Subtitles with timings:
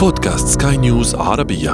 [0.00, 1.70] بودكاست سكاي نيوز عربية.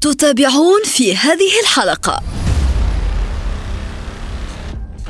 [0.00, 2.20] تتابعون في هذه الحلقة.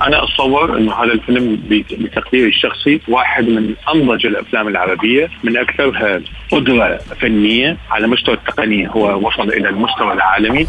[0.02, 6.20] أنا أتصور إنه هذا الفيلم بتقديري الشخصي واحد من أنضج الأفلام العربية من أكثرها
[6.52, 10.66] قدرة فنية على مستوى التقنية هو وصل إلى المستوى العالمي.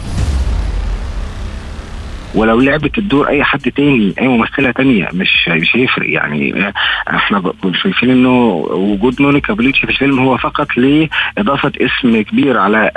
[2.35, 6.09] ولو لعبت الدور أي حد تاني أي ممثلة تانية مش مش هيفرق.
[6.09, 6.73] يعني
[7.09, 7.53] إحنا
[7.83, 12.91] شايفين إنه وجود مونيكا بليتشي في الفيلم هو فقط لإضافة اسم كبير على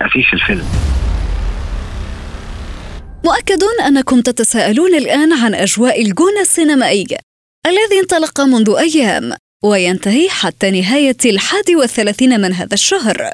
[0.00, 0.64] أفيش الفيلم.
[3.24, 7.16] مؤكد أنكم تتساءلون الآن عن أجواء الجونة السينمائية
[7.66, 9.32] الذي انطلق منذ أيام
[9.64, 13.30] وينتهي حتى نهاية الحادي والثلاثين من هذا الشهر.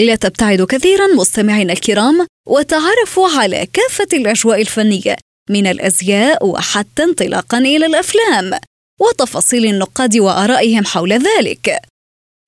[0.00, 5.16] لا تبتعدوا كثيرا مستمعينا الكرام وتعرفوا على كافة الأجواء الفنية
[5.50, 8.60] من الأزياء وحتى انطلاقا إلى الأفلام
[9.00, 11.78] وتفاصيل النقاد وآرائهم حول ذلك.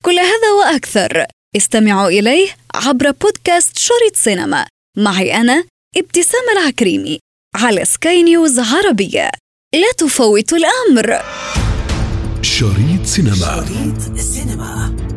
[0.05, 1.25] كل هذا وأكثر
[1.55, 4.65] استمعوا إليه عبر بودكاست شريط سينما.
[4.97, 5.63] معي أنا
[5.97, 7.19] ابتسام العكريمي
[7.55, 9.31] على سكاي نيوز عربية.
[9.73, 11.21] لا تفوتوا الأمر.
[12.41, 13.65] شريط سينما.
[13.67, 15.08] شريط سينما.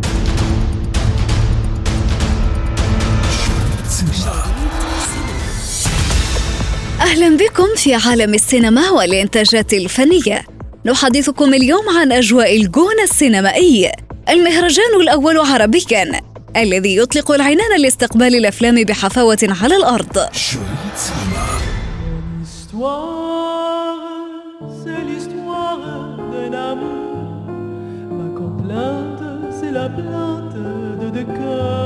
[7.02, 10.44] أهلا بكم في عالم السينما والإنتاجات الفنية.
[10.86, 13.92] نحدثكم اليوم عن أجواء الجون السينمائي.
[14.28, 16.20] المهرجان الأول عربيا
[16.56, 20.18] الذي يطلق العنان لاستقبال الأفلام بحفاوة على الأرض.
[29.60, 30.54] C'est la plainte
[31.14, 31.81] de.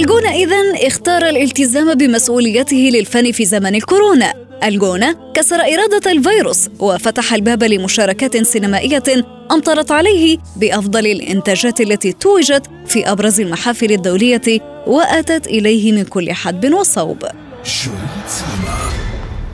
[0.00, 4.32] الجونة إذن اختار الالتزام بمسؤوليته للفن في زمن الكورونا
[4.64, 9.02] الجونة كسر إرادة الفيروس وفتح الباب لمشاركات سينمائية
[9.50, 16.74] أمطرت عليه بأفضل الإنتاجات التي توجت في أبرز المحافل الدولية وأتت إليه من كل حدب
[16.74, 17.26] وصوب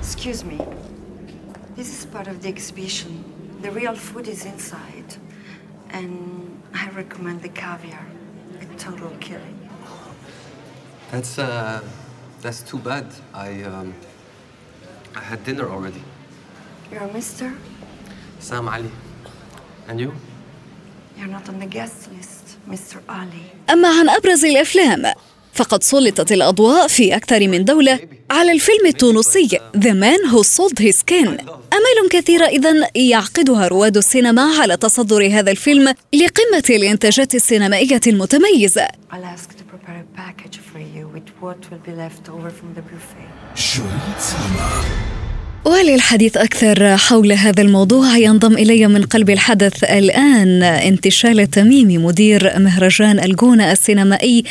[0.02, 0.58] Excuse me.
[1.76, 3.10] This is part of the exhibition.
[3.62, 5.10] The real food is inside.
[5.90, 6.12] And
[6.74, 8.06] I recommend the caviar.
[8.62, 9.65] A total killing.
[11.12, 11.80] That's uh,
[12.42, 13.06] that's too bad.
[13.34, 13.94] I um,
[15.14, 16.02] I had dinner already.
[16.90, 17.52] You're a mister?
[18.40, 18.90] Sam Ali.
[19.88, 20.12] And you?
[21.16, 23.00] You're not on the guest list, Mr.
[23.08, 23.44] Ali.
[23.70, 25.12] أما عن أبرز الأفلام
[25.54, 28.00] فقد سلطت الأضواء في أكثر من دولة
[28.30, 31.28] على الفيلم التونسي The Man Who Sold His Skin
[31.72, 38.88] أمال كثيرة إذن يعقدها رواد السينما على تصدر هذا الفيلم لقمة الإنتاجات السينمائية المتميزة
[41.16, 43.30] With what will be left over from the buffet.
[45.64, 53.18] وللحديث أكثر حول هذا الموضوع ينضم إلي من قلب الحدث الآن انتشال التميمي مدير مهرجان
[53.18, 54.44] الجونة السينمائي.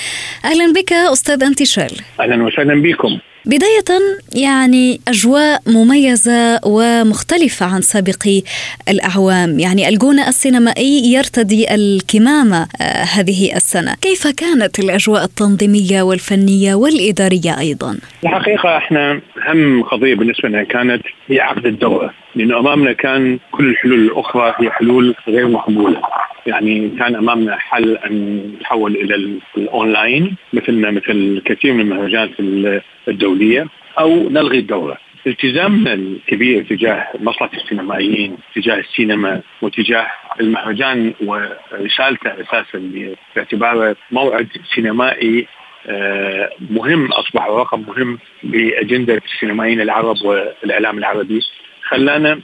[0.45, 1.91] أهلا بك أستاذ انتشال.
[2.19, 3.19] أهلا وسهلا بكم.
[3.45, 8.41] بداية يعني أجواء مميزة ومختلفة عن سابقي
[8.89, 9.59] الأعوام.
[9.59, 13.95] يعني الجونة السينمائي يرتدي الكمامة آه، هذه السنة.
[14.01, 21.39] كيف كانت الأجواء التنظيمية والفنية والإدارية أيضا؟ الحقيقة إحنا أهم قضية بالنسبة لنا كانت هي
[21.39, 26.01] عقد الدوره لأنه أمامنا كان كل الحلول الأخرى هي حلول غير مقبولة.
[26.47, 32.81] يعني كان أمامنا حل أن نتحول إلى ال- الأونلاين مثلنا مثل كثير من المهرجانات ال-
[33.07, 33.67] الدولية
[33.99, 34.97] أو نلغي الدورة.
[35.27, 40.07] التزامنا الكبير تجاه مصلحة السينمائيين تجاه السينما وتجاه
[40.39, 42.91] المهرجان ورسالته أساسا
[43.35, 45.47] باعتباره موعد سينمائي
[45.87, 51.39] آه، مهم أصبح رقم مهم بأجندة السينمائيين العرب والإعلام العربي.
[51.85, 52.39] خلانا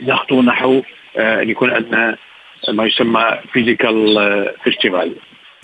[0.00, 0.82] نخطو نحو
[1.16, 2.16] آه، أن يكون عندنا
[2.68, 4.16] ما يسمى physical
[4.64, 5.12] festival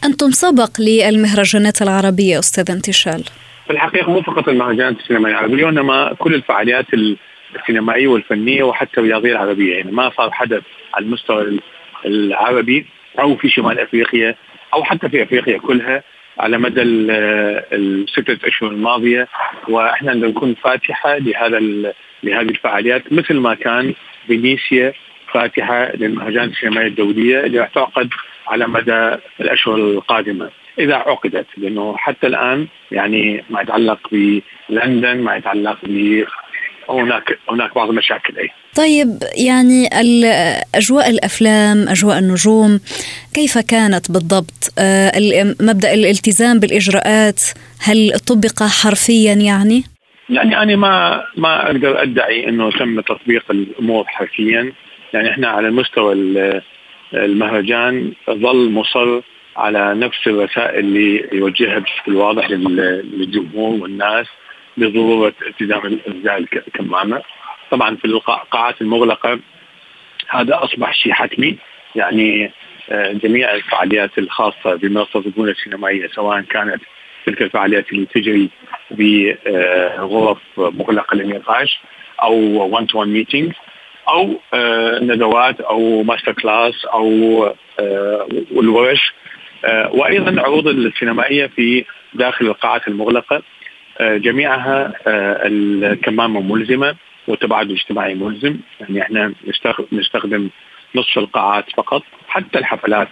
[0.05, 3.25] أنتم سبق للمهرجانات العربية أستاذ انتشال.
[3.67, 6.87] في الحقيقة مو فقط المهرجانات السينمائية العربية وإنما كل الفعاليات
[7.56, 10.62] السينمائية والفنية وحتى الرياضيه العربيه يعني ما صار حدث
[10.94, 11.59] على المستوى
[12.06, 12.87] العربي
[13.21, 14.34] أو في شمال أفريقيا
[14.75, 16.02] أو حتى في أفريقيا كلها
[16.38, 17.11] على مدى ال-
[17.73, 19.29] الستة أشهر الماضية
[19.69, 21.58] وإحنا نكون فاتحة لهذا
[22.23, 23.94] لهذه الفعاليات مثل ما كان
[24.26, 24.93] فينيسيا
[25.32, 28.08] فاتحة للمهرجان السينمائيه الدولية اللي راح تعقد
[28.46, 30.50] على مدى الأشهر القادمة.
[30.79, 34.08] إذا عقدت لأنه حتى الآن يعني ما يتعلق
[34.69, 35.79] بلندن ما يتعلق
[36.90, 39.88] هناك هناك بعض المشاكل اي طيب يعني
[40.75, 42.81] أجواء الأفلام أجواء النجوم
[43.35, 45.12] كيف كانت بالضبط؟ آه،
[45.61, 47.40] مبدأ الالتزام بالإجراءات
[47.81, 49.82] هل طبق حرفيا يعني؟
[50.31, 54.73] يعني أنا ما ما أقدر أدعي إنه تم تطبيق الأمور حرفيا.
[55.14, 56.62] يعني إحنا على المستوى ال-
[57.14, 59.20] المهرجان ظل مصر
[59.56, 64.26] على نفس الرسائل اللي يوجهها بشكل واضح للجمهور والناس.
[64.78, 67.22] بضرورة التزام الازاء الكمامه.
[67.70, 69.40] طبعا في القاعات المغلقة
[70.28, 71.58] هذا أصبح شيء حتمي.
[71.94, 72.52] يعني
[72.90, 76.82] آه، جميع الفعاليات الخاصة بمنصه البنى السينمائية سواء كانت
[77.26, 78.50] تلك الفعاليات اللي تجري
[78.90, 81.80] بغرف مغلقة للنقاش
[82.22, 82.34] أو
[82.72, 83.52] 1 to 1 meeting
[84.08, 87.44] أو آه، ندوات أو master class أو
[87.80, 89.14] آه، الورش.
[89.90, 91.84] وأيضا العروض السينمائية في
[92.14, 93.42] داخل القاعات المغلقة.
[94.00, 96.95] جميعها الكمامة ملزمة
[97.29, 98.56] والتباعد الاجتماعي ملزم.
[98.81, 99.33] يعني إحنا
[99.93, 100.49] نستخدم
[100.95, 102.03] نصف القاعات فقط.
[102.29, 103.09] حتى الحفلات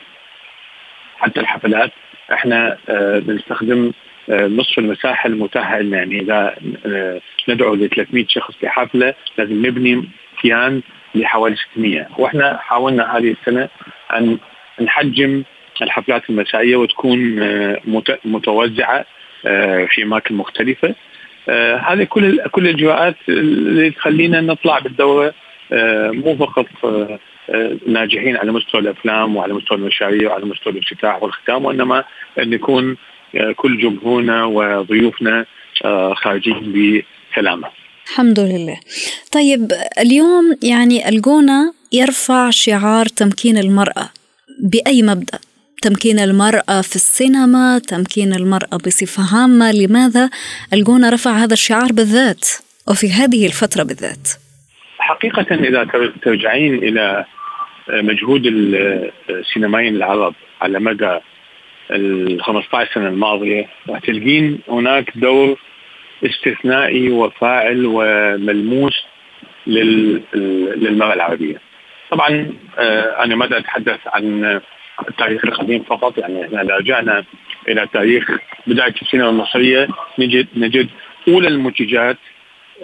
[1.18, 1.92] حتى الحفلات
[2.32, 3.92] إحنا آه، بنستخدم
[4.30, 5.98] آه، نصف المساحة المتاحة لنا.
[5.98, 6.56] يعني إذا
[6.86, 10.08] آه، ندعو ل 300 شخص في حفله لازم نبني
[10.42, 10.82] كيان
[11.14, 13.68] لحوالي 600 وإحنا حاولنا هذه السنة
[14.16, 14.38] أن
[14.80, 15.42] نحجم
[15.82, 17.18] الحفلات المسائية وتكون
[18.24, 19.04] متوزعة
[19.42, 20.94] في أماكن مختلفة
[21.88, 25.34] هذه كل كل الاجراءات اللي تخلينا نطلع بالدورة
[26.12, 26.66] مو فقط
[27.86, 32.04] ناجحين على مستوى الأفلام وعلى مستوى المشاريع وعلى مستوى الافتتاح والختام وإنما
[32.38, 32.96] أن يكون
[33.34, 35.46] آه، كل جمهورنا وضيوفنا
[35.84, 36.72] آه، خارجين
[37.32, 37.68] بسلامة.
[38.06, 38.80] الحمد لله.
[39.32, 44.10] طيب اليوم يعني الجونة يرفع شعار تمكين المرأة
[44.58, 45.38] بأي مبدأ؟
[45.86, 50.30] تمكين المرأة في السينما، تمكين المرأة بصفة عامة، لماذا
[50.72, 52.44] الجونة رفع هذا الشعار بالذات
[52.88, 54.28] وفي هذه الفترة بالذات؟
[54.98, 55.86] حقيقة إذا
[56.22, 57.24] ترجعين إلى
[57.88, 58.46] مجهود
[59.30, 61.18] السينمائيين العرب على مدى
[61.90, 65.58] ال 15 سنة الماضية راح تلقين هناك دور
[66.24, 69.04] استثنائي وفاعل وملموس
[69.66, 71.60] للمرأة العربية.
[72.10, 74.60] طبعا آه، أنا ما أتحدث عن
[75.08, 77.24] التاريخ القديم فقط يعني إحنا اذا رجعنا
[77.68, 78.30] إلى تاريخ
[78.66, 79.88] بداية السينما المصرية
[80.18, 80.88] نجد نجد
[81.28, 82.16] أولى المنتجات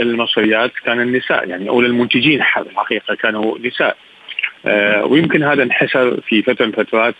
[0.00, 3.96] المصريات كان النساء يعني أولى المنتجين الحقيقة كانوا نساء.
[4.66, 7.14] آه، ويمكن هذا انحسر في فترة من الفترات.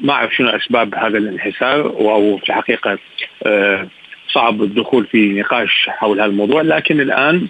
[0.00, 2.98] ما أعرف شنو أسباب هذا الانحسار أو في الحقيقة
[3.46, 3.88] آه،
[4.28, 6.62] صعب الدخول في نقاش حول هذا الموضوع.
[6.62, 7.48] لكن الآن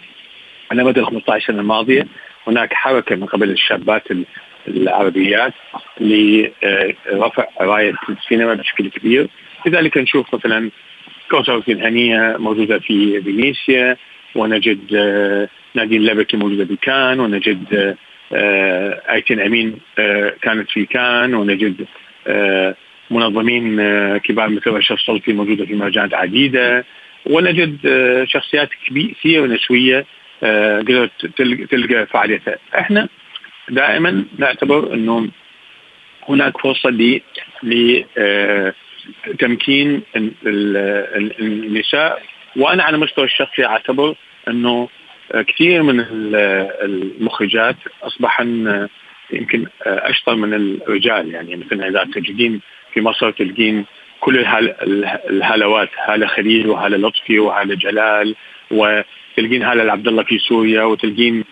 [0.70, 2.06] على مدى ال 15 سنة الماضية
[2.46, 4.02] هناك حركة من قبل الشابات
[4.76, 5.52] العربيات
[6.00, 9.28] لرفع راية السينما بشكل كبير.
[9.66, 10.70] لذلك نشوف مثلا
[11.30, 13.96] كوثر الهنية موجودة في فينيسيا
[14.34, 17.96] ونجد آه، نادين لبكي موجودة بكان ونجد
[18.32, 21.86] آه، آيتين أمين آه، كانت في كان ونجد
[23.10, 23.76] منظمين
[24.18, 26.84] كبار مثل رشا السلطي موجودة في مهرجانات عديدة.
[27.26, 27.78] ونجد
[28.28, 30.06] شخصيات كبيره ونسويه
[30.78, 31.26] قدرت
[31.70, 32.56] تلقى فعاليتها.
[32.78, 33.08] إحنا
[33.68, 35.28] دائما نعتبر أنه
[36.28, 37.20] هناك فرصة ل
[39.26, 40.02] لتمكين
[41.40, 42.22] النساء.
[42.56, 44.14] وأنا على المستوى الشخصي أعتبر
[44.48, 44.88] أنه
[45.46, 46.04] كثير من
[46.82, 48.88] المخرجات اصبحن
[49.32, 51.34] يمكن أشطر من الرجال.
[51.34, 52.60] يعني مثلا إذا تجدين
[52.94, 53.84] في مصر تلقين
[54.20, 54.38] كل
[55.30, 58.34] الهالوات هالة خليل وهالة لطفي وهالة جلال
[58.70, 61.44] وتلقين هالة عبد الله في سوريا وتلقين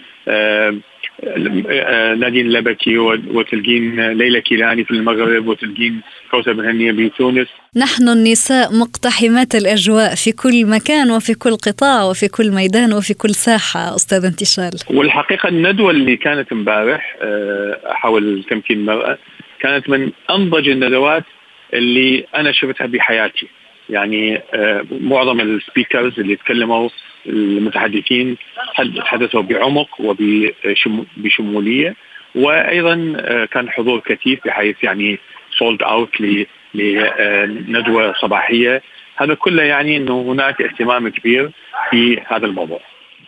[1.23, 6.00] آه، نادين لبكي وتلقين ليلى كيلاني في المغرب وتلقين
[6.31, 12.29] كوثر بن هنية بتونس نحن النساء مقتحمات الأجواء في كل مكان وفي كل قطاع وفي
[12.29, 14.70] كل ميدان وفي كل ساحة أستاذ انتشال.
[14.91, 19.19] والحقيقة الندوة اللي كانت امبارح آه، حول تمكين المرأة
[19.60, 21.25] كانت من أنضج الندوات
[21.75, 23.48] اللي أنا شفتها بحياتي.
[23.90, 26.88] يعني آه، معظم السبيكرز اللي تكلموا
[27.26, 28.36] المتحدثين
[28.96, 31.96] تحدثوا بعمق وبشموليه
[32.34, 35.18] وأيضا آه، كان حضور كثيف بحيث يعني
[35.58, 36.20] sold out
[36.74, 38.82] لندوه صباحية
[39.16, 41.50] هذا كله يعني إنه هناك اهتمام كبير
[41.90, 42.80] في هذا الموضوع.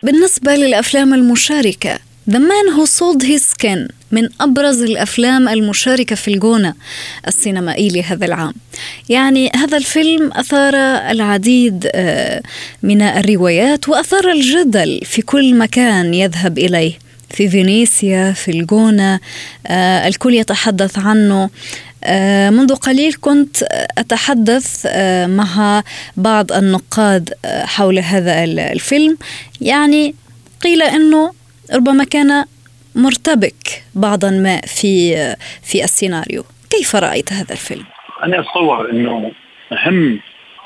[0.03, 6.73] بالنسبة للأفلام المشاركة The Man Who Sold His Skin من أبرز الأفلام المشاركة في الجونة
[7.27, 8.53] السينمائي لهذا العام.
[9.09, 10.75] يعني هذا الفيلم أثار
[11.11, 12.41] العديد آه،
[12.83, 16.93] من الروايات وأثار الجدل في كل مكان يذهب إليه.
[17.29, 19.19] في فينيسيا في الجونة
[19.67, 21.49] آه، الكل يتحدث عنه.
[22.03, 23.63] آه، منذ قليل كنت
[23.97, 24.87] أتحدث
[25.27, 25.83] مع
[26.17, 29.17] بعض النقاد حول هذا الفيلم.
[29.61, 30.15] يعني
[30.61, 31.40] قيل أنه
[31.73, 32.45] ربما كان
[32.95, 35.15] مرتبك بعضا ما في
[35.63, 37.85] في السيناريو كيف رأيت هذا الفيلم؟
[38.23, 39.31] أنا أتصور أنه
[39.71, 40.19] أهم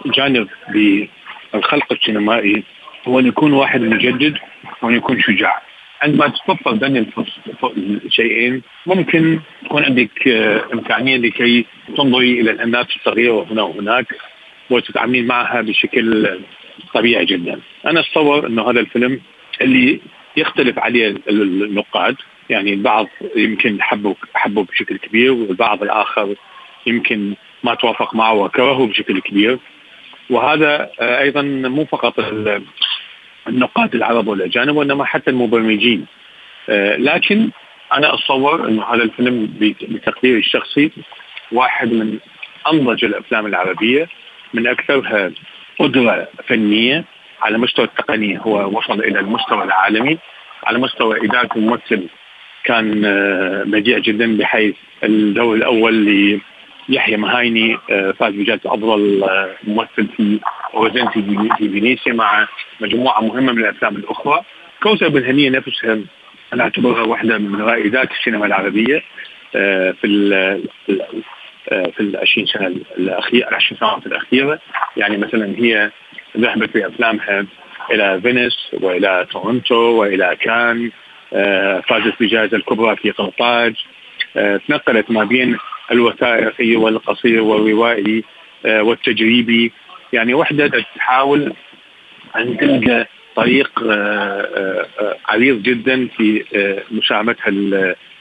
[0.06, 2.64] جانب بالخلق السينمائي
[3.08, 4.38] هو أن يكون واحد مجدد
[4.82, 5.62] وأن يكون شجاع
[6.02, 7.12] عندما تفضل بين
[8.06, 11.66] الشيئين ممكن تكون عندك آه، إمكانية لكي
[11.98, 14.06] تنظري إلى الاناث الصغيرة هنا وهناك
[14.70, 16.40] وتتعاملين معها بشكل
[16.94, 17.60] طبيعي جدا.
[17.86, 19.22] أنا أتصور إنه هذا الفيلم
[19.62, 20.00] اللي
[20.38, 22.16] يختلف عليه النقاد.
[22.50, 26.36] يعني البعض يمكن حبوا حبوا بشكل كبير والبعض الآخر
[26.88, 29.60] يمكن ما توافق معه وكرهه بشكل كبير.
[30.30, 32.20] وهذا آه، أيضا مو فقط
[33.48, 36.06] النقاد العرب والأجانب وإنما حتى المبرمجين.
[36.70, 37.50] آه، لكن
[37.94, 40.92] أنا أتصور إنه هذا الفيلم بتقديري الشخصي
[41.52, 42.20] واحد من
[42.74, 44.10] أنضج الأفلام العربية
[44.54, 45.32] من أكثرها
[45.80, 47.06] قدرة فنية
[47.42, 50.18] على مستوى التقنيه هو وصل إلى المستوى العالمي.
[50.64, 52.08] على مستوى إدارة الممثل
[52.64, 55.94] كان آه، بديع جدا بحيث الدور الأول
[56.90, 59.24] ليحيى مهايني آه، فاز بجائزة أفضل
[59.64, 60.40] ممثل في
[60.74, 61.22] اوريزنتي
[61.58, 62.48] في فينيسيا مع
[62.80, 64.42] مجموعة مهمة من الأفلام الأخرى.
[64.84, 66.00] كوثر بن هنية نفسها
[66.54, 69.04] أنا أعتبرها واحدة من رائدات السينما العربية
[69.56, 70.08] آه، في
[71.72, 74.60] آه، في ال 20 سنة الاخيره 20 سنوات الأخيرة.
[74.98, 75.92] يعني مثلا هي
[76.38, 77.46] ذهبت في افلامها
[77.92, 80.92] إلى فينيس وإلى تورنتو وإلى كان
[81.34, 83.76] آه، فازت بجائزة الكبرى في قرطاج.
[84.68, 85.58] تنقلت ما بين
[85.92, 88.24] الوثائقي والقصير والروائي
[88.66, 89.72] والتجريبي.
[90.14, 91.54] يعني وحدة تحاول
[92.36, 96.44] أن تلقى طريق آه، آه، آه، عريض جدا في
[96.92, 97.50] مساهمتها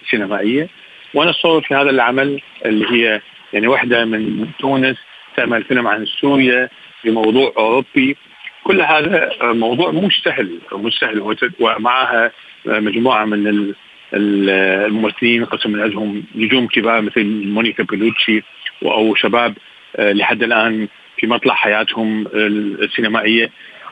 [0.02, 0.68] السينمائية.
[1.14, 3.20] وأنا اتصور في هذا العمل اللي هي
[3.52, 4.96] يعني واحدة من تونس
[5.36, 6.68] تعمل فيلم عن سوريا
[7.04, 8.16] بموضوع أوروبي.
[8.64, 12.32] كل هذا موضوع مش سهل مش سهل ومعها
[12.66, 13.74] مجموعة من
[14.14, 18.42] الممثلين قسم من عندهم نجوم كبار مثل مونيكا بيلوتشي
[18.82, 19.54] أو شباب
[19.98, 23.50] لحد الآن في مطلع حياتهم السينمائية.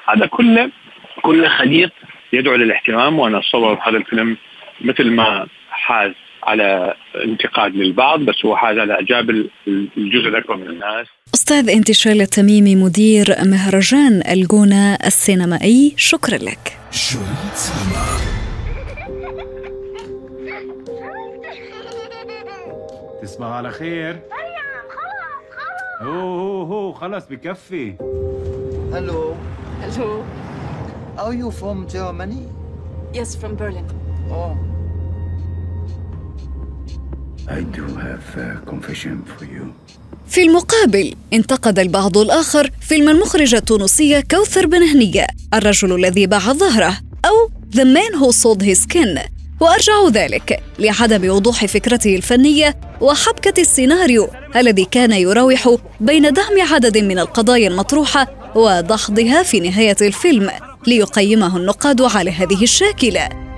[0.08, 0.70] هذا كله
[1.22, 1.92] كله خليط
[2.32, 4.36] يدعو للاهتمام وأنا أتصور هذا الفيلم
[4.80, 6.12] مثل ما حاز.
[6.42, 6.94] على
[7.24, 9.30] انتقاد للبعض بس هو حاز على اعجاب
[9.96, 11.06] الجزء الأكبر من الناس.
[11.34, 16.78] أستاذ انتشال التميمي مدير مهرجان الجونة السينمائي شكرا لك.
[23.22, 24.20] تصبح على خير.
[26.00, 27.94] هو هو هو خلاص بكفي
[28.92, 29.34] هلو
[29.82, 30.22] هلو
[31.18, 32.48] Are you from Germany?
[33.12, 33.86] Yes, from Berlin.
[34.30, 34.71] Oh.
[40.28, 46.98] في المقابل انتقد البعض الآخر فيلم المخرجة التونسية كوثر بن هنية الرجل الذي باع ظهره
[47.24, 49.20] أو The Man Who Sold His Skin.
[49.60, 57.18] وأرجع ذلك لعدم وضوح فكرته الفنية وحبكة السيناريو الذي كان يراوح بين دعم عدد من
[57.18, 60.50] القضايا المطروحة ودحضها في نهاية الفيلم
[60.86, 63.51] ليقيمه النقاد على هذه الشاكلة.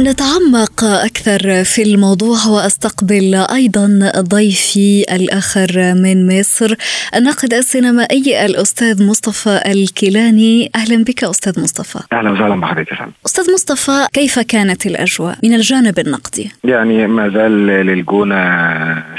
[0.00, 6.74] نتعمق أكثر في الموضوع وأستقبل أيضا ضيفي الآخر من مصر
[7.14, 10.70] الناقد السينمائي الأستاذ مصطفى الكيلاني.
[10.74, 11.98] أهلا بك أستاذ مصطفى.
[12.12, 18.36] أهلا وسهلا بحضرتك أستاذ مصطفى كيف كانت الأجواء من الجانب النقدي؟ يعني ما زال للجونة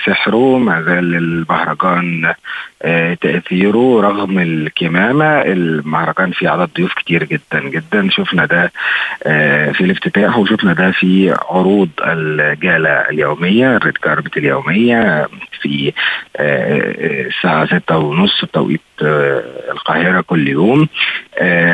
[0.06, 2.34] سحره ما زال للمهرجان
[3.21, 8.09] تأثيره رغم الكمامة المهرجان فيه عدد ضيوف كتير جدا جدا.
[8.09, 8.71] شفنا ده
[9.23, 15.27] آه، في الافتتاح وشفنا ده في عروض الجالة اليومية الريد كاربت اليومية
[15.61, 15.93] في
[16.38, 18.81] آه، الساعة ستة ونص بتوقيت
[19.71, 20.88] القاهرة كل يوم.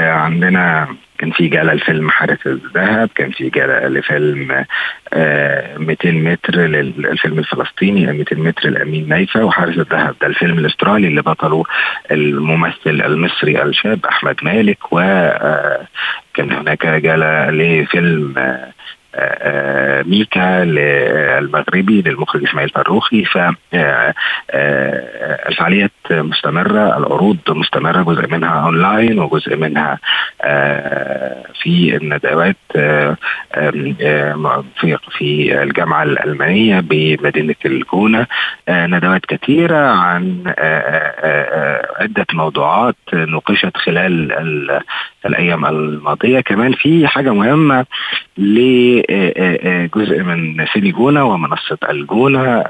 [0.08, 0.88] عندنا
[1.18, 4.66] كان في جالة لفيلم حارة الذهب كان في جالة لفيلم
[5.14, 11.22] آه 200 متر للفيلم الفلسطيني 200 متر لأمين نايفة وحارس الذهب ده الفيلم الأسترالي اللي
[11.22, 11.64] بطله
[12.12, 18.74] الممثل المصري الشاب أحمد مالك وكان آه هناك جالة لفيلم آه
[20.06, 20.64] ميكا
[21.40, 23.26] المغربي للمخرج إسماعيل فروخي
[24.54, 30.00] فالفعاليات مستمرة العروض مستمرة جزء منها أونلاين وجزء منها
[31.62, 32.58] في الندوات
[34.82, 38.28] في في الجامعة الألمانية بمدينة الجونه
[38.70, 40.44] ندوات كثيرة عن
[42.00, 44.82] عدة موضوعات نوقشت خلال
[45.28, 46.40] الأيام الماضية.
[46.40, 47.86] كمان في حاجة مهمة
[48.38, 52.64] لجزء من سيني جونة ومنصة الجونة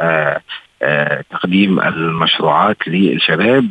[1.31, 3.69] تقديم المشروعات للشباب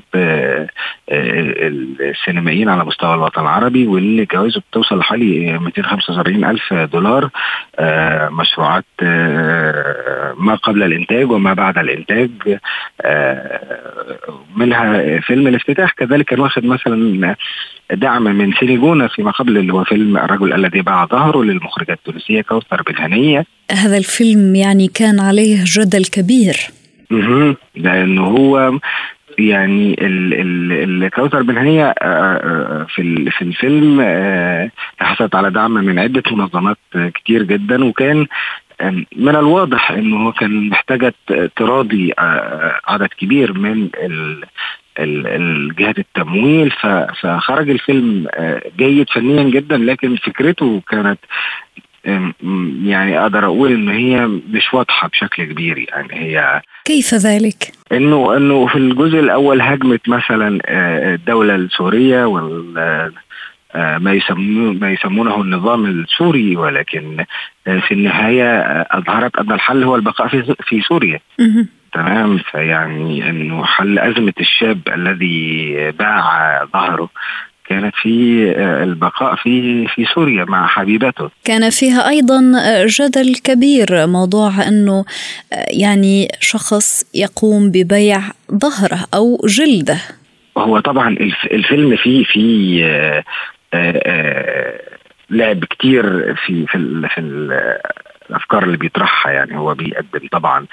[2.00, 7.30] السينمائيين على مستوى الوطن العربي واللي جوائزه بتوصل لحوالي 275 ألف دولار
[8.30, 8.84] مشروعات
[10.38, 12.30] ما قبل الإنتاج وما بعد الإنتاج.
[14.56, 17.36] منها فيلم الافتتاح كذلك كان واخد مثلا
[17.92, 22.82] دعم من سينيجونا فيما قبل اللي هو فيلم الرجل الذي باع ظهره للمخرجة التونسية كوثر
[22.82, 26.56] بالهنية هذا الفيلم يعني كان عليه جدل كبير.
[27.76, 28.78] لأنه هو
[29.38, 31.92] يعني الكوثر بن هنية
[32.84, 34.00] في في الفيلم
[35.00, 36.78] حصلت على دعم من عدة منظمات
[37.14, 37.84] كتير جدا.
[37.84, 38.26] وكان
[39.16, 41.14] من الواضح انه كان محتاجة
[41.56, 42.12] تراضي
[42.88, 43.88] عدد كبير من
[44.98, 46.70] الجهات التمويل.
[47.20, 48.28] فخرج الفيلم
[48.78, 51.18] جيد فنيا جدا لكن فكرته كانت
[52.84, 58.66] يعني أقدر أقول ان هي مش واضحة بشكل كبير يعني هي كيف ذلك؟ إنه إنه
[58.66, 60.58] في الجزء الأول هاجمت مثلا
[61.14, 63.12] الدولة السورية وال
[63.74, 67.24] ما يسمونه ما يسمونه النظام السوري ولكن
[67.64, 68.60] في النهاية
[68.90, 71.20] أظهرت أن الحل هو البقاء في في سوريا.
[71.92, 77.08] تمام فيعني إنه حل أزمة الشاب الذي باع ظهره
[77.68, 78.10] كانت في
[78.82, 81.30] البقاء في في سوريا مع حبيبته.
[81.44, 82.40] كان فيها أيضا
[82.86, 85.04] جدل كبير موضوع أنه
[85.70, 88.20] يعني شخص يقوم ببيع
[88.52, 89.98] ظهره أو جلده.
[90.58, 91.16] هو طبعا
[91.52, 93.24] الفيلم فيه فيه
[95.30, 97.20] لعب كتير في في في
[98.30, 100.66] الأفكار اللي بيطرحها يعني هو بيقدم طبعا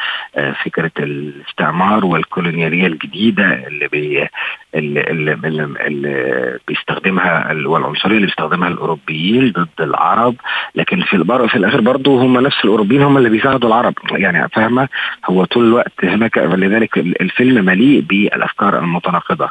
[0.65, 4.27] فكرة الاستعمار والكولونيالية الجديدة اللي بي
[4.75, 10.36] اللي, اللي, اللي, بيستخدمها والعنصرية اللي بيستخدمها الأوروبيين ضد العرب
[10.75, 13.93] لكن في البر في الآخر برضه هم نفس الأوروبيين هم اللي بيساعدوا العرب.
[14.12, 14.89] يعني فاهمة؟
[15.25, 19.50] هو طول الوقت هناك لذلك الفيلم مليء بالأفكار المتناقضة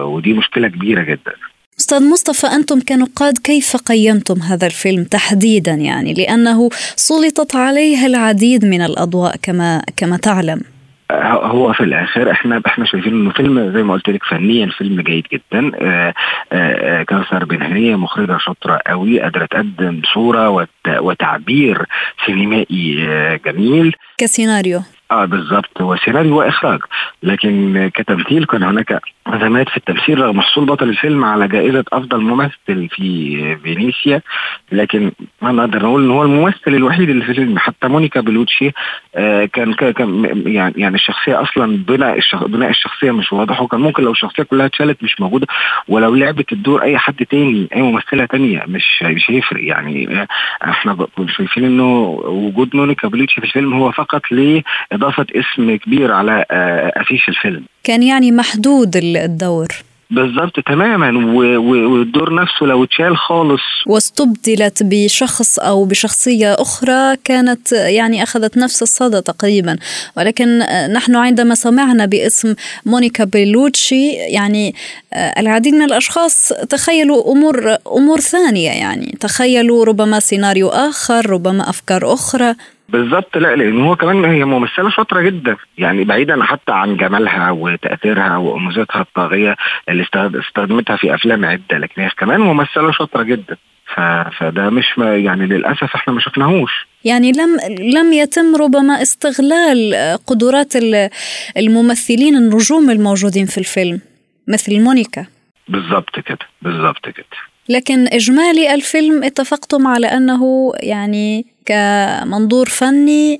[0.00, 1.32] ودي مشكلة كبيرة جدا.
[1.80, 8.82] أستاذ مصطفى أنتم كنقاد كيف قيمتم هذا الفيلم تحديدا يعني؟ لأنه سلطت عليه العديد من
[8.82, 10.60] الأضواء كما كما تعلم.
[11.42, 15.26] هو في الآخر إحنا إحنا شايفين إنه فيلم زي ما قلت لك فنيا فيلم جيد
[15.32, 15.72] جدا.
[15.74, 16.14] آآ
[16.52, 21.84] آآ كوثر بن هنية مخرجة شاطرة قوي قادره تقدم صورة وتعبير
[22.26, 23.08] سينمائي
[23.46, 23.94] جميل.
[24.18, 24.82] كسيناريو.
[25.10, 26.80] آه بالظبط هو سيناريو وإخراج.
[27.22, 32.88] لكن كتمثيل كان هناك ازمات في التمثيل رغم حصول بطل الفيلم على جائزة أفضل ممثل
[32.90, 34.22] في فينيسيا
[34.72, 35.10] لكن
[35.42, 37.58] ما نقدر نقول إن هو الممثل الوحيد اللي في الفيلم.
[37.58, 38.70] حتى مونيكا بلوتشي
[39.14, 42.18] آه كان كان يعني يعني الشخصية أصلا بناء.
[42.46, 45.46] بناء الشخصية مش واضح وكان ممكن لو الشخصية كلها اتشالت مش موجودة.
[45.88, 49.64] ولو لعبت الدور أي حد تاني أي ممثلة تانية مش مش هيفرق.
[49.64, 50.26] يعني
[50.62, 54.62] إحنا شايفين إنه وجود مونيكا بلوتشي في الفيلم هو فقط ل
[54.92, 56.44] اضافه اسم كبير على
[56.96, 57.64] أفيش الفيلم.
[57.84, 59.68] كان يعني محدود الدور.
[60.10, 61.36] بالظبط تماما.
[61.58, 63.60] والدور نفسه لو اتشال خالص.
[63.86, 69.76] واستبدلت بشخص أو بشخصية أخرى كانت يعني أخذت نفس الصدى تقريبا.
[70.16, 70.58] ولكن
[70.92, 72.54] نحن عندما سمعنا باسم
[72.86, 74.74] مونيكا بيلوتشي يعني
[75.12, 79.16] العديد من الأشخاص تخيلوا أمور أمور ثانية يعني.
[79.20, 82.54] تخيلوا ربما سيناريو آخر ربما أفكار أخرى.
[82.88, 83.36] بالظبط.
[83.36, 85.56] لا لأن هو كمان هي ممثلة شاطرة جدا.
[85.78, 89.56] يعني بعيدا حتى عن جمالها وتأثيرها وانوثتها الطاغية
[89.88, 93.56] اللي استخدمتها في أفلام عدة لكن هي كمان ممثلة شاطرة جدا.
[94.38, 96.86] فده مش ما يعني للأسف إحنا ما شفناهوش.
[97.04, 97.58] يعني لم
[97.94, 99.94] لم يتم ربما استغلال
[100.26, 100.72] قدرات
[101.56, 104.00] الممثلين النجوم الموجودين في الفيلم
[104.48, 105.26] مثل مونيكا.
[105.68, 107.26] بالظبط كده بالظبط كده.
[107.68, 113.38] لكن إجمالي الفيلم اتفقتم على انه يعني كمنظور فني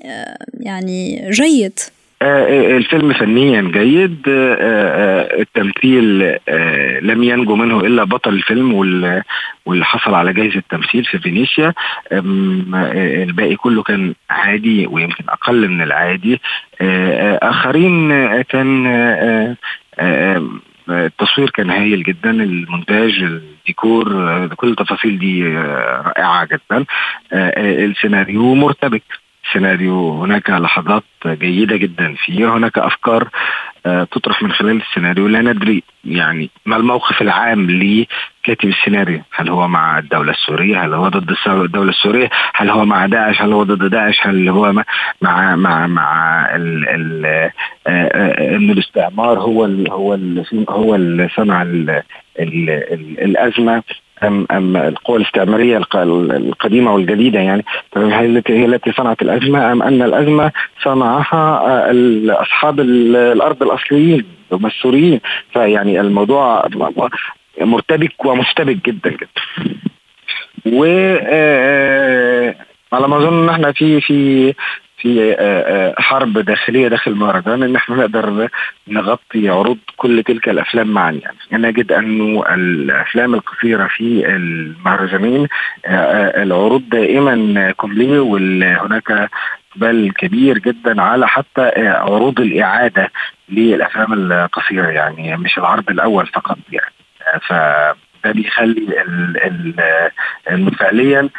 [0.59, 1.79] يعني جيد.
[2.21, 4.17] الفيلم فنيا جيد.
[5.39, 6.19] التمثيل
[7.01, 8.73] لم ينجو منه إلا بطل الفيلم
[9.65, 11.73] واللي حصل على جائزه تمثيل في فينيسيا.
[12.11, 16.41] الباقي كله كان عادي ويمكن أقل من العادي.
[17.41, 18.09] آخرين
[18.41, 18.85] كان
[20.89, 26.85] التصوير كان هايل جدا المونتاج الديكور كل التفاصيل دي رائعة جدا.
[27.33, 29.03] السيناريو مرتبك.
[29.53, 32.15] سيناريو هناك لحظات جيدة جدا.
[32.25, 33.29] فيه هناك أفكار
[33.83, 35.27] تطرح من خلال السيناريو.
[35.27, 39.21] لا ندري يعني ما الموقف العام لكاتب السيناريو.
[39.31, 43.53] هل هو مع الدولة السورية؟ هل هو ضد الدولة السورية؟ هل هو مع داعش؟ هل
[43.53, 44.73] هو ضد داعش؟ هل هو
[45.21, 47.25] مع مع مع, ال ال
[48.39, 51.89] إن الاستعمار هو ال هو ال هو اللي صنع ال
[52.39, 53.83] ال ال الأزمة.
[54.23, 57.65] ام أم القوى الاستعمارية القديمة والجديدة يعني.
[57.97, 60.51] التي هي التي صنعت الأزمة أم أن الأزمة
[60.83, 61.61] صنعها
[62.41, 65.19] أصحاب الأرض الأصليين هم السوريين
[65.53, 66.67] فيعني الموضوع
[67.61, 69.41] مرتبك ومشتبك جدا جدا.
[70.65, 70.83] و
[72.93, 74.53] على ما أظن إحنا في في
[75.01, 75.35] في
[75.97, 78.47] حرب داخلية داخل المهرجان إن إحنا نقدر
[78.87, 81.11] نغطي عروض كل تلك الأفلام معا.
[81.51, 85.47] يعني نجد انه الأفلام القصيرة في المهرجانين
[86.43, 89.29] العروض دائما كومبليه وهناك
[89.71, 93.11] إقبال كبير جدا على حتى عروض الإعادة
[93.49, 94.87] للأفلام القصيرة.
[94.87, 96.93] يعني مش العرض الأول فقط يعني.
[97.47, 97.53] ف
[98.25, 98.87] ده بيخلي
[100.79, 101.29] فعليا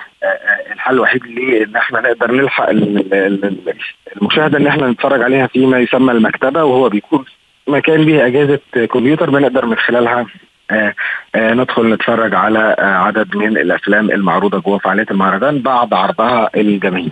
[0.91, 2.69] الحل الوحيد ليه إن إحنا نقدر نلحق
[4.17, 7.25] المشاهدة ان إحنا نتفرج عليها فيما يسمى المكتبة وهو بيكون
[7.69, 10.27] مكان به اجهزه كمبيوتر بنقدر من خلالها
[10.71, 10.95] آآ
[11.35, 17.11] آآ ندخل نتفرج على عدد من الأفلام المعروضة جوه فعالية المهرجان بعد عرضها الجماهير.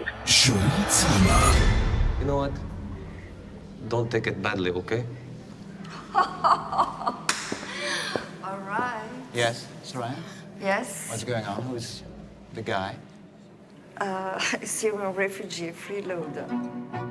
[2.21, 2.53] You know what?
[3.89, 5.03] Don't take it badly, okay?
[8.49, 9.11] All right.
[9.35, 10.19] Yes, Soraya?
[10.61, 11.09] Yes.
[11.11, 11.63] What's going on?
[11.63, 12.03] Who's
[12.55, 12.93] the guy?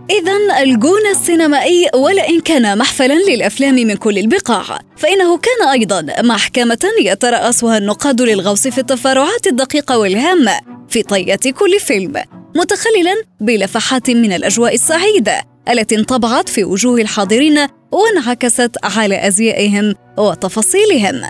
[0.19, 7.78] إذا الجون السينمائي ولئن كان محفلا للأفلام من كل البقاع فإنه كان أيضا محكمة يترأسها
[7.78, 12.23] النقاد للغوص في التفرعات الدقيقة والهامة في طية كل فيلم
[12.56, 21.21] متخللا بلفحات من الأجواء السعيدة التي انطبعت في وجوه الحاضرين وانعكست على أزيائهم وتفاصيلهم.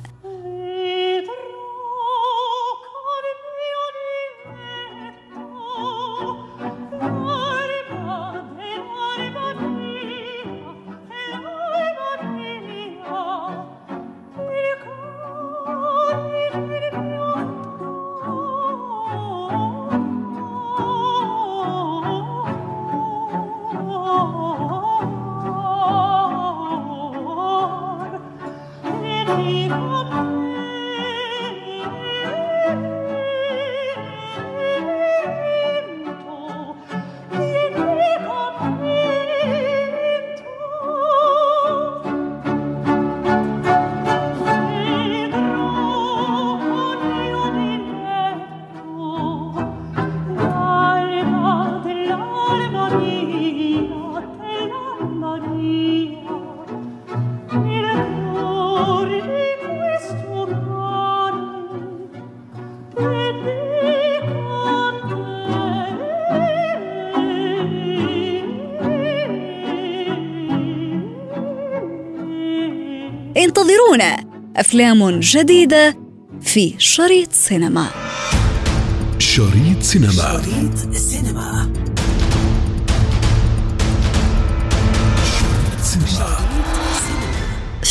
[73.38, 74.24] انتظرونا
[74.56, 75.98] أفلام جديدة
[76.42, 77.88] في شريط سينما.
[79.20, 80.12] شريط سينما.
[80.14, 81.72] شريط سينما.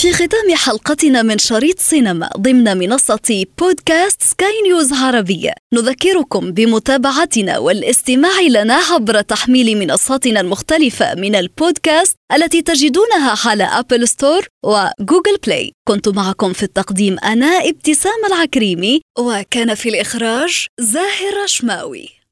[0.06, 5.52] في ختام حلقتنا من شريط سينما ضمن منصة بودكاست سكاي نيوز عربية.
[5.74, 14.46] نذكركم بمتابعتنا والاستماع لنا عبر تحميل منصاتنا المختلفة من البودكاست التي تجدونها على أبل ستور
[14.64, 22.25] وجوجل بلاي كنت معكم في التقديم أنا ابتسام العكريمي وكان في الإخراج زاهر رشماوي.